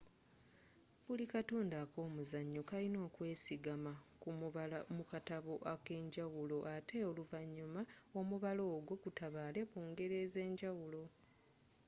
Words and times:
buli 1.05 1.25
katundu 1.33 1.75
ak'omuzanyo 1.83 2.61
kalina 2.69 2.99
okwesigama 3.07 3.93
ku 4.21 4.29
mubala 4.39 4.77
mu 4.95 5.03
katabo 5.11 5.55
akenjawulo 5.73 6.57
ate 6.75 6.97
oluvanyuma 7.09 7.81
omubala 8.19 8.61
ogwo 8.75 8.93
gutabaale 9.03 9.61
mu 9.73 9.81
ngero 9.89 10.15
ez'enjawulo 10.25 11.03